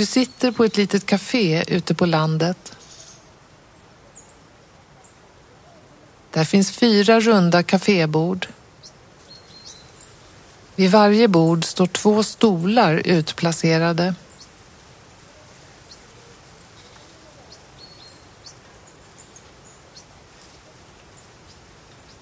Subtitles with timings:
[0.00, 2.72] Du sitter på ett litet café ute på landet.
[6.30, 8.48] Där finns fyra runda kafébord.
[10.74, 14.14] Vid varje bord står två stolar utplacerade.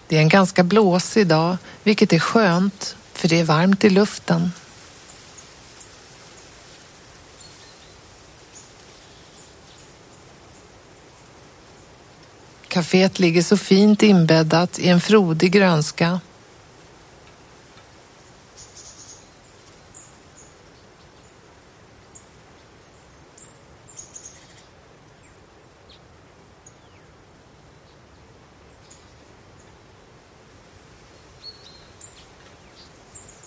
[0.09, 4.51] Det är en ganska blåsig dag, vilket är skönt, för det är varmt i luften.
[12.69, 16.21] Caféet ligger så fint inbäddat i en frodig grönska.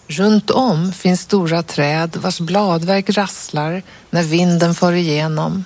[0.08, 5.66] Runt om finns stora träd vars bladverk rasslar när vinden far igenom.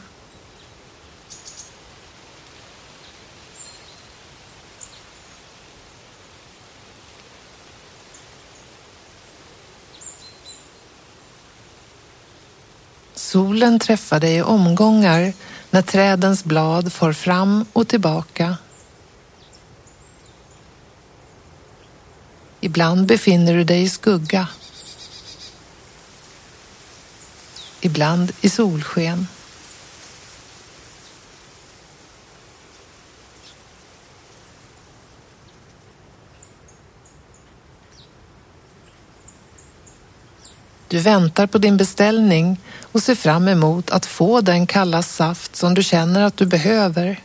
[13.26, 15.34] Solen träffar dig i omgångar
[15.70, 18.58] när trädens blad far fram och tillbaka.
[22.62, 24.48] Ibland befinner du dig i skugga.
[27.82, 29.28] Ibland i solsken.
[40.96, 45.74] Du väntar på din beställning och ser fram emot att få den kalla saft som
[45.74, 47.20] du känner att du behöver.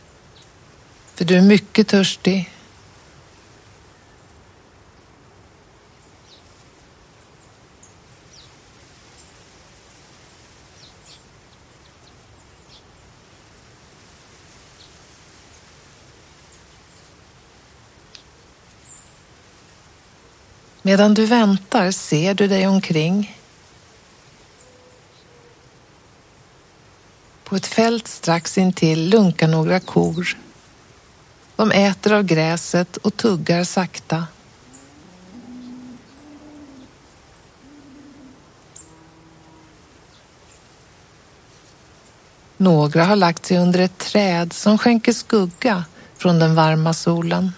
[1.15, 2.49] För du är mycket törstig.
[20.81, 23.40] Medan du väntar ser du dig omkring.
[27.51, 30.37] På ett fält strax intill lunkar några kor.
[31.55, 34.27] De äter av gräset och tuggar sakta.
[42.57, 45.85] Några har lagt sig under ett träd som skänker skugga
[46.17, 47.51] från den varma solen.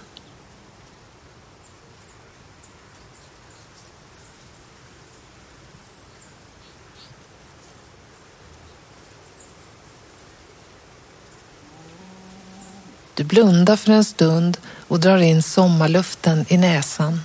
[13.15, 14.57] Du blundar för en stund
[14.87, 17.21] och drar in sommarluften i näsan.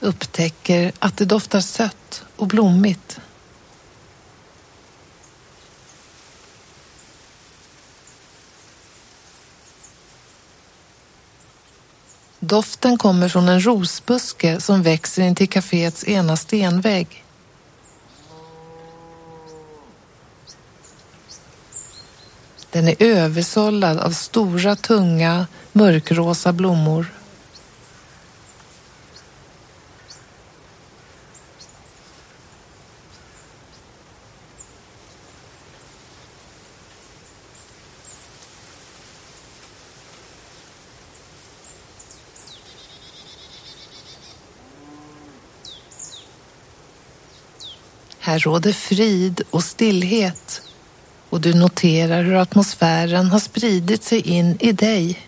[0.00, 3.20] Upptäcker att det doftar sött och blommigt.
[12.40, 17.23] Doften kommer från en rosbuske som växer intill kaféets ena stenvägg.
[22.74, 27.12] Den är översållad av stora, tunga, mörkrosa blommor.
[48.18, 50.62] Här råder frid och stillhet
[51.34, 55.20] och du noterar hur atmosfären har spridit sig in i dig.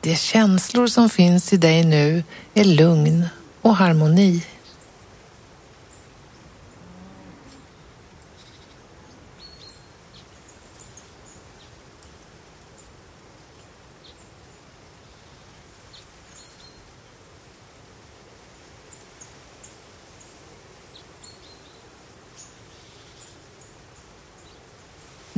[0.00, 2.24] De känslor som finns i dig nu
[2.54, 3.28] är lugn
[3.62, 4.42] och harmoni.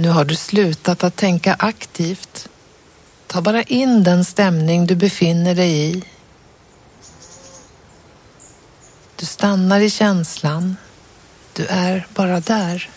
[0.00, 2.48] Nu har du slutat att tänka aktivt.
[3.26, 6.02] Ta bara in den stämning du befinner dig i.
[9.16, 10.76] Du stannar i känslan.
[11.52, 12.90] Du är bara där.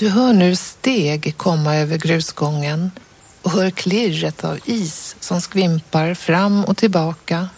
[0.00, 2.90] Du hör nu steg komma över grusgången
[3.42, 7.48] och hör klirret av is som skvimpar fram och tillbaka.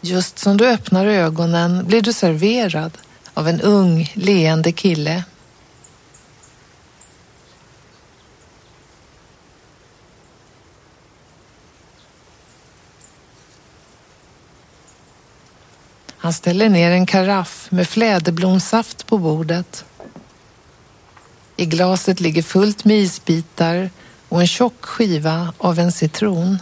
[0.00, 2.98] Just som du öppnar ögonen blir du serverad
[3.34, 5.24] av en ung, leende kille.
[16.26, 19.84] Han ställer ner en karaff med fläderblomsaft på bordet.
[21.56, 23.90] I glaset ligger fullt med isbitar
[24.28, 26.58] och en tjock skiva av en citron.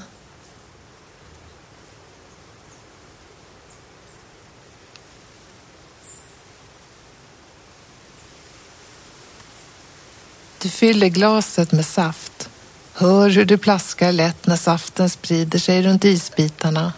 [10.62, 12.48] Du fyller glaset med saft.
[12.92, 16.92] Hör hur det plaskar lätt när saften sprider sig runt isbitarna.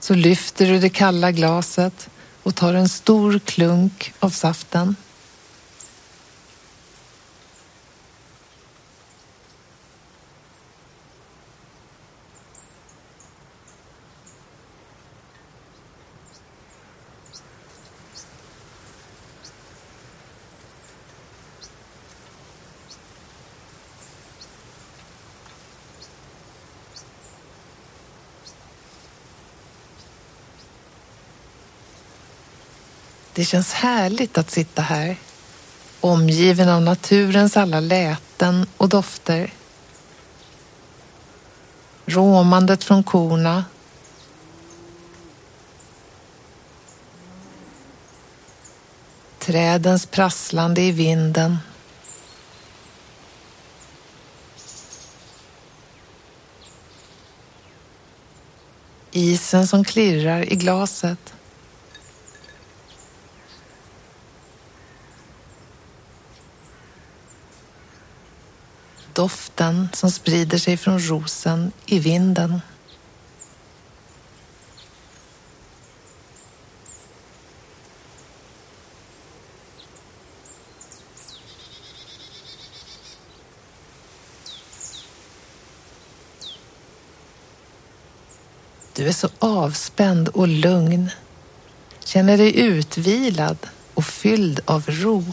[0.00, 2.08] Så lyfter du det kalla glaset
[2.42, 4.96] och tar en stor klunk av saften.
[33.34, 35.16] Det känns härligt att sitta här,
[36.00, 39.52] omgiven av naturens alla läten och dofter.
[42.06, 43.64] Råmandet från korna.
[49.38, 51.58] Trädens prasslande i vinden.
[59.12, 61.34] Isen som klirrar i glaset.
[69.20, 72.60] Doften som sprider sig från rosen i vinden.
[88.94, 91.10] Du är så avspänd och lugn.
[92.04, 93.58] Känner dig utvilad
[93.94, 95.24] och fylld av ro.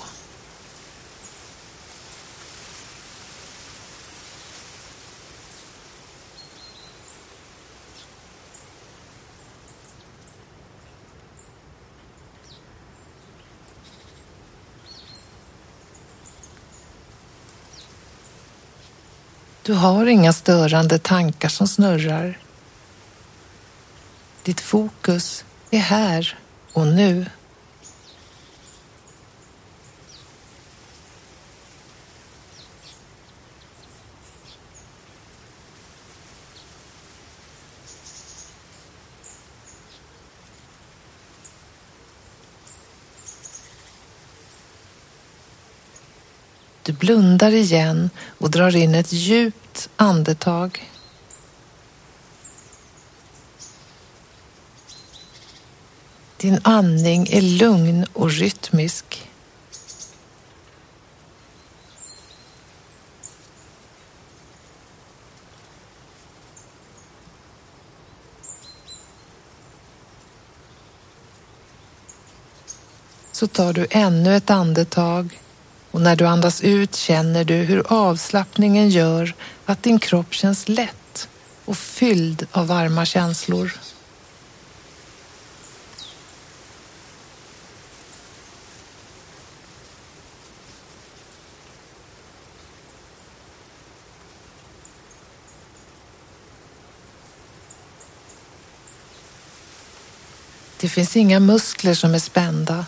[19.68, 22.38] Du har inga störande tankar som snurrar.
[24.44, 26.38] Ditt fokus är här
[26.74, 27.26] och nu.
[46.88, 50.92] Du blundar igen och drar in ett djupt andetag.
[56.38, 59.30] Din andning är lugn och rytmisk.
[73.32, 75.42] Så tar du ännu ett andetag
[75.98, 79.34] och när du andas ut känner du hur avslappningen gör
[79.66, 81.30] att din kropp känns lätt
[81.66, 83.72] och fylld av varma känslor.
[100.80, 102.86] Det finns inga muskler som är spända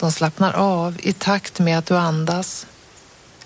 [0.00, 2.66] de slappnar av i takt med att du andas.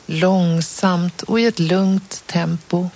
[0.07, 2.89] Långsamt och i ett lugnt tempo.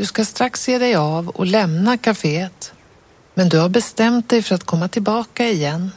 [0.00, 2.72] Du ska strax ge dig av och lämna kaféet.
[3.34, 5.90] Men du har bestämt dig för att komma tillbaka igen.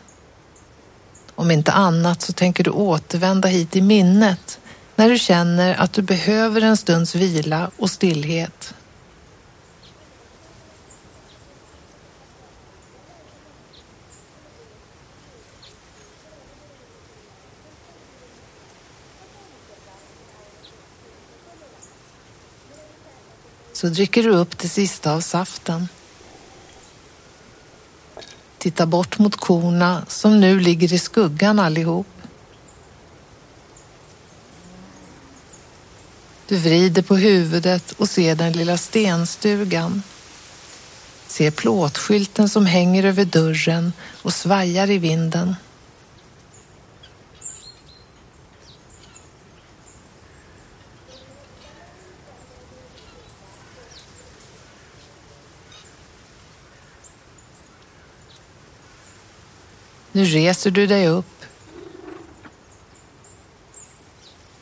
[1.36, 4.60] Om inte annat så tänker du återvända hit i minnet
[4.95, 8.62] när du känner att du behöver en stunds vila och stillhet.
[23.84, 25.88] Så dricker du upp det sista av saften.
[28.58, 32.08] Titta bort mot korna som nu ligger i skuggan allihop.
[36.48, 40.04] Du vrider på huvudet och ser den lilla stenstugan.
[41.28, 45.56] Ser plåtskylten som hänger över dörren och svajar i vinden.
[60.15, 61.46] Nu reser du dig upp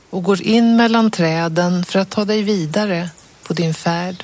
[0.09, 3.09] och går in mellan träden för att ta dig vidare
[3.43, 4.23] på din färd.